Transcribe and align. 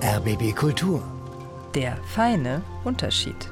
RBB 0.00 0.54
Kultur. 0.54 1.02
Der 1.74 1.96
feine 2.04 2.62
Unterschied. 2.84 3.50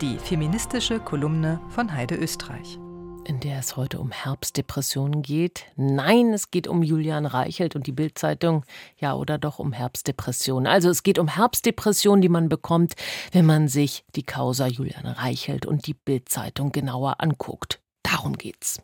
Die 0.00 0.18
feministische 0.18 0.98
Kolumne 0.98 1.60
von 1.68 1.92
Heide 1.92 2.16
Österreich. 2.16 2.76
In 3.24 3.38
der 3.38 3.60
es 3.60 3.76
heute 3.76 4.00
um 4.00 4.10
Herbstdepressionen 4.10 5.22
geht. 5.22 5.66
Nein, 5.76 6.32
es 6.32 6.50
geht 6.50 6.66
um 6.66 6.82
Julian 6.82 7.26
Reichelt 7.26 7.76
und 7.76 7.86
die 7.86 7.92
Bildzeitung. 7.92 8.64
Ja, 8.98 9.14
oder 9.14 9.38
doch 9.38 9.60
um 9.60 9.72
Herbstdepressionen. 9.72 10.66
Also 10.66 10.90
es 10.90 11.04
geht 11.04 11.20
um 11.20 11.28
Herbstdepressionen, 11.28 12.20
die 12.20 12.28
man 12.28 12.48
bekommt, 12.48 12.94
wenn 13.30 13.46
man 13.46 13.68
sich 13.68 14.04
die 14.16 14.24
Causa 14.24 14.66
Julian 14.66 15.06
Reichelt 15.06 15.64
und 15.64 15.86
die 15.86 15.94
Bildzeitung 15.94 16.72
genauer 16.72 17.20
anguckt. 17.20 17.80
Darum 18.02 18.36
geht's. 18.36 18.82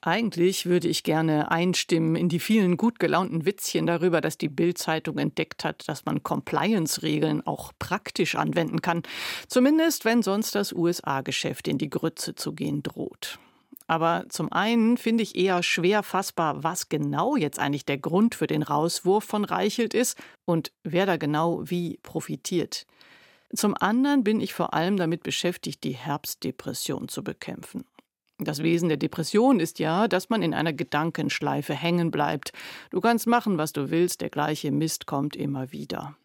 Eigentlich 0.00 0.66
würde 0.66 0.86
ich 0.86 1.02
gerne 1.02 1.50
einstimmen 1.50 2.14
in 2.14 2.28
die 2.28 2.38
vielen 2.38 2.76
gut 2.76 3.00
gelaunten 3.00 3.44
Witzchen 3.44 3.86
darüber, 3.86 4.20
dass 4.20 4.38
die 4.38 4.48
Bild-Zeitung 4.48 5.18
entdeckt 5.18 5.64
hat, 5.64 5.88
dass 5.88 6.04
man 6.04 6.22
Compliance-Regeln 6.22 7.44
auch 7.44 7.72
praktisch 7.80 8.36
anwenden 8.36 8.80
kann. 8.80 9.02
Zumindest, 9.48 10.04
wenn 10.04 10.22
sonst 10.22 10.54
das 10.54 10.72
USA-Geschäft 10.72 11.66
in 11.66 11.78
die 11.78 11.90
Grütze 11.90 12.36
zu 12.36 12.52
gehen 12.52 12.84
droht. 12.84 13.40
Aber 13.88 14.26
zum 14.28 14.52
einen 14.52 14.98
finde 14.98 15.22
ich 15.22 15.34
eher 15.34 15.62
schwer 15.62 16.02
fassbar, 16.02 16.62
was 16.62 16.88
genau 16.88 17.36
jetzt 17.36 17.58
eigentlich 17.58 17.86
der 17.86 17.98
Grund 17.98 18.34
für 18.36 18.46
den 18.46 18.62
Rauswurf 18.62 19.24
von 19.24 19.44
Reichelt 19.44 19.94
ist 19.94 20.16
und 20.44 20.72
wer 20.84 21.06
da 21.06 21.16
genau 21.16 21.62
wie 21.68 21.98
profitiert. 22.02 22.86
Zum 23.52 23.74
anderen 23.74 24.24
bin 24.24 24.40
ich 24.40 24.52
vor 24.52 24.74
allem 24.74 24.98
damit 24.98 25.22
beschäftigt, 25.22 25.82
die 25.84 25.96
Herbstdepression 25.96 27.08
zu 27.08 27.24
bekämpfen. 27.24 27.84
Das 28.40 28.62
Wesen 28.62 28.88
der 28.88 28.98
Depression 28.98 29.58
ist 29.58 29.80
ja, 29.80 30.06
dass 30.06 30.30
man 30.30 30.42
in 30.42 30.54
einer 30.54 30.72
Gedankenschleife 30.72 31.74
hängen 31.74 32.12
bleibt. 32.12 32.52
Du 32.90 33.00
kannst 33.00 33.26
machen, 33.26 33.58
was 33.58 33.72
du 33.72 33.90
willst, 33.90 34.20
der 34.20 34.30
gleiche 34.30 34.70
Mist 34.70 35.06
kommt 35.06 35.34
immer 35.34 35.72
wieder. 35.72 36.16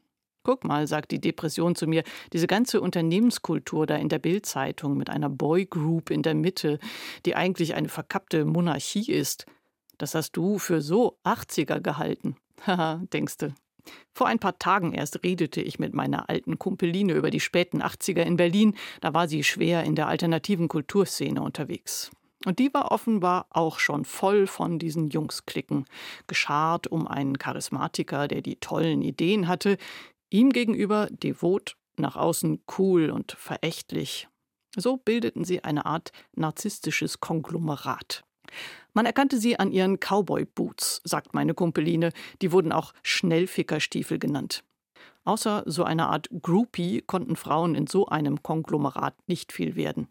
Guck 0.43 0.63
mal, 0.63 0.85
sagt 0.87 1.11
die 1.11 1.21
Depression 1.21 1.73
zu 1.73 1.87
mir, 1.87 2.03
diese 2.31 2.47
ganze 2.47 2.81
Unternehmenskultur 2.81 3.87
da 3.87 3.95
in 3.95 4.09
der 4.09 4.19
Bildzeitung 4.19 4.95
mit 4.95 5.09
einer 5.09 5.29
Boygroup 5.29 6.11
in 6.11 6.21
der 6.21 6.35
Mitte, 6.35 6.79
die 7.25 7.35
eigentlich 7.35 7.73
eine 7.73 7.89
verkappte 7.89 8.45
Monarchie 8.45 9.11
ist. 9.11 9.45
Das 9.97 10.13
hast 10.13 10.33
du 10.33 10.59
für 10.59 10.81
so 10.81 11.17
80er 11.23 11.79
gehalten. 11.79 12.35
Haha, 12.67 13.01
denkste. 13.11 13.55
Vor 14.13 14.27
ein 14.27 14.39
paar 14.39 14.59
Tagen 14.59 14.93
erst 14.93 15.23
redete 15.23 15.61
ich 15.61 15.79
mit 15.79 15.93
meiner 15.93 16.29
alten 16.29 16.59
Kumpeline 16.59 17.13
über 17.13 17.31
die 17.31 17.39
späten 17.39 17.81
80er 17.81 18.21
in 18.21 18.37
Berlin. 18.37 18.75
Da 19.01 19.13
war 19.13 19.27
sie 19.27 19.43
schwer 19.43 19.83
in 19.83 19.95
der 19.95 20.07
alternativen 20.07 20.67
Kulturszene 20.67 21.41
unterwegs. 21.41 22.11
Und 22.45 22.59
die 22.59 22.73
war 22.73 22.91
offenbar 22.91 23.47
auch 23.49 23.79
schon 23.79 24.05
voll 24.05 24.47
von 24.47 24.77
diesen 24.77 25.09
Jungsklicken, 25.09 25.85
geschart 26.27 26.87
um 26.87 27.07
einen 27.07 27.37
Charismatiker, 27.37 28.27
der 28.27 28.41
die 28.41 28.57
tollen 28.57 29.01
Ideen 29.01 29.47
hatte, 29.47 29.77
ihm 30.29 30.51
gegenüber 30.51 31.07
devot, 31.09 31.77
nach 31.95 32.15
außen 32.15 32.61
cool 32.77 33.09
und 33.09 33.33
verächtlich. 33.33 34.27
So 34.75 34.97
bildeten 34.97 35.45
sie 35.45 35.63
eine 35.63 35.85
Art 35.85 36.11
narzisstisches 36.35 37.19
Konglomerat. 37.19 38.23
Man 38.93 39.05
erkannte 39.05 39.37
sie 39.37 39.59
an 39.59 39.71
ihren 39.71 39.99
Cowboy-Boots, 39.99 41.01
sagt 41.03 41.33
meine 41.33 41.53
Kumpeline. 41.53 42.11
Die 42.41 42.51
wurden 42.51 42.71
auch 42.71 42.93
Schnellfickerstiefel 43.01 44.19
genannt. 44.19 44.63
Außer 45.25 45.63
so 45.65 45.83
einer 45.83 46.09
Art 46.09 46.29
Groupie 46.41 47.01
konnten 47.01 47.35
Frauen 47.35 47.75
in 47.75 47.87
so 47.87 48.07
einem 48.07 48.43
Konglomerat 48.43 49.15
nicht 49.27 49.51
viel 49.51 49.75
werden. 49.75 50.07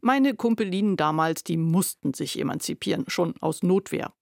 Meine 0.00 0.34
Kumpelinen 0.34 0.96
damals, 0.96 1.42
die 1.42 1.56
mussten 1.56 2.14
sich 2.14 2.38
emanzipieren, 2.38 3.04
schon 3.08 3.34
aus 3.40 3.62
Notwehr. 3.62 4.12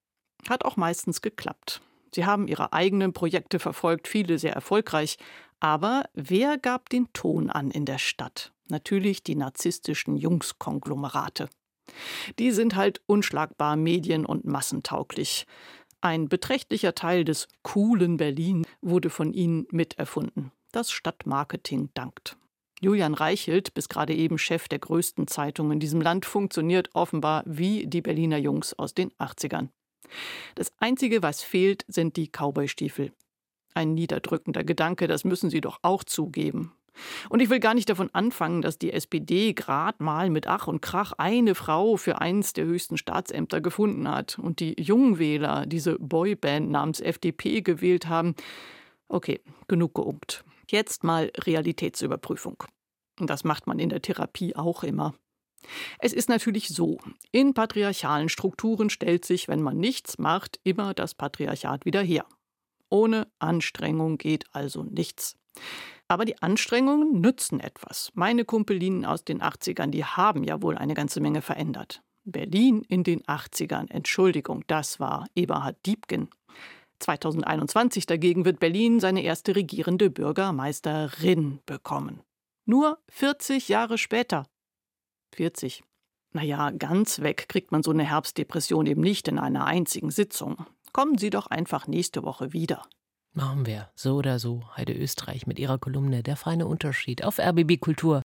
Hat 0.49 0.65
auch 0.65 0.77
meistens 0.77 1.21
geklappt. 1.21 1.83
Sie 2.15 2.25
haben 2.25 2.49
ihre 2.49 2.73
eigenen 2.73 3.13
Projekte 3.13 3.59
verfolgt, 3.59 4.09
viele 4.09 4.39
sehr 4.39 4.55
erfolgreich. 4.55 5.19
Aber 5.61 6.05
wer 6.15 6.57
gab 6.57 6.89
den 6.89 7.13
Ton 7.13 7.51
an 7.51 7.71
in 7.71 7.85
der 7.85 7.99
Stadt? 7.99 8.53
Natürlich 8.69 9.23
die 9.23 9.37
narzisstischen 9.37 10.17
Jungskonglomerate. 10.17 11.51
Die 12.39 12.51
sind 12.51 12.77
halt 12.77 13.01
unschlagbar 13.07 13.77
medien- 13.77 14.27
und 14.27 14.45
massentauglich. 14.45 15.47
Ein 16.01 16.29
beträchtlicher 16.29 16.95
Teil 16.95 17.25
des 17.25 17.49
coolen 17.63 18.17
Berlin 18.17 18.67
wurde 18.81 19.11
von 19.11 19.33
ihnen 19.33 19.67
miterfunden. 19.71 20.53
Das 20.73 20.91
Stadtmarketing 20.91 21.91
dankt. 21.95 22.37
Julian 22.81 23.15
Reichelt, 23.15 23.73
bis 23.73 23.89
gerade 23.89 24.15
eben 24.15 24.37
Chef 24.37 24.69
der 24.69 24.79
größten 24.79 25.27
Zeitung 25.27 25.73
in 25.73 25.81
diesem 25.81 26.01
Land, 26.01 26.27
funktioniert 26.27 26.91
offenbar 26.93 27.43
wie 27.47 27.87
die 27.87 28.03
Berliner 28.03 28.37
Jungs 28.37 28.75
aus 28.75 28.93
den 28.93 29.11
80ern. 29.13 29.69
Das 30.55 30.71
Einzige, 30.79 31.23
was 31.23 31.43
fehlt, 31.43 31.85
sind 31.89 32.17
die 32.17 32.29
Cowboystiefel. 32.29 33.13
Ein 33.75 33.95
niederdrückender 33.95 34.65
Gedanke, 34.65 35.07
das 35.07 35.25
müssen 35.25 35.51
Sie 35.51 35.61
doch 35.61 35.79
auch 35.83 36.05
zugeben. 36.05 36.73
Und 37.29 37.41
ich 37.41 37.51
will 37.51 37.61
gar 37.61 37.75
nicht 37.75 37.89
davon 37.89 38.11
anfangen, 38.13 38.63
dass 38.63 38.79
die 38.79 38.93
SPD 38.93 39.53
gerade 39.53 40.03
mal 40.03 40.31
mit 40.31 40.47
Ach 40.47 40.67
und 40.67 40.83
Krach 40.83 41.13
eine 41.13 41.55
Frau 41.55 41.97
für 41.97 42.21
eins 42.21 42.53
der 42.53 42.65
höchsten 42.65 42.97
Staatsämter 42.97 43.61
gefunden 43.61 44.09
hat 44.11 44.39
und 44.39 44.61
die 44.61 44.75
Jungwähler 44.81 45.67
diese 45.67 45.99
Boyband 45.99 46.71
namens 46.71 47.01
FDP 47.01 47.63
gewählt 47.63 48.09
haben. 48.09 48.35
Okay, 49.09 49.41
genug 49.69 49.95
geungt. 49.95 50.45
Jetzt 50.69 51.05
mal 51.05 51.31
Realitätsüberprüfung. 51.39 52.65
Und 53.21 53.31
das 53.31 53.45
macht 53.45 53.67
man 53.67 53.79
in 53.79 53.89
der 53.89 54.03
Therapie 54.03 54.57
auch 54.57 54.83
immer. 54.83 55.15
Es 55.99 56.13
ist 56.13 56.29
natürlich 56.29 56.69
so, 56.69 56.99
in 57.33 57.55
patriarchalen 57.55 58.29
Strukturen 58.29 58.91
stellt 58.91 59.25
sich, 59.25 59.49
wenn 59.49 59.63
man 59.63 59.79
nichts 59.79 60.19
macht, 60.19 60.61
immer 60.65 60.95
das 60.95 61.15
Patriarchat 61.15 61.85
wieder 61.85 62.03
her. 62.03 62.27
Ohne 62.89 63.27
Anstrengung 63.39 64.19
geht 64.19 64.45
also 64.53 64.85
nichts. 64.85 65.37
Aber 66.09 66.25
die 66.25 66.41
Anstrengungen 66.41 67.21
nützen 67.21 67.61
etwas. 67.61 68.13
Meine 68.15 68.45
Kumpelinen 68.45 69.05
aus 69.05 69.25
den 69.25 69.43
80ern, 69.43 69.89
die 69.89 70.05
haben 70.05 70.45
ja 70.45 70.63
wohl 70.63 70.79
eine 70.79 70.95
ganze 70.95 71.21
Menge 71.21 71.43
verändert. 71.43 72.03
Berlin 72.25 72.83
in 72.89 73.05
den 73.05 73.23
80ern, 73.23 73.91
Entschuldigung, 73.91 74.65
das 74.67 75.01
war 75.01 75.27
Eberhard 75.35 75.77
Diebken. 75.87 76.29
2021 77.01 78.07
dagegen 78.07 78.45
wird 78.45 78.59
Berlin 78.59 79.01
seine 79.01 79.23
erste 79.23 79.55
regierende 79.55 80.11
Bürgermeisterin 80.11 81.61
bekommen. 81.67 82.23
Nur 82.65 82.99
40 83.11 83.69
Jahre 83.69 83.99
später. 83.99 84.47
40. 85.35 85.85
Naja, 86.33 86.71
ganz 86.71 87.21
weg 87.21 87.49
kriegt 87.49 87.71
man 87.73 87.83
so 87.83 87.91
eine 87.91 88.05
Herbstdepression 88.05 88.87
eben 88.87 89.01
nicht 89.01 89.29
in 89.29 89.39
einer 89.39 89.67
einzigen 89.67 90.11
Sitzung. 90.11 90.67
Kommen 90.93 91.19
Sie 91.19 91.31
doch 91.31 91.47
einfach 91.47 91.87
nächste 91.87 92.25
Woche 92.25 92.53
wieder. 92.53 92.83
Machen 93.37 93.67
wir. 93.67 93.91
So 93.95 94.15
oder 94.15 94.39
so. 94.39 94.63
Heide 94.79 94.95
Österreich 94.95 95.47
mit 95.47 95.59
ihrer 95.59 95.77
Kolumne 95.77 96.23
Der 96.23 96.37
feine 96.37 96.67
Unterschied 96.67 97.23
auf 97.23 97.39
RBB 97.39 97.79
Kultur. 97.79 98.15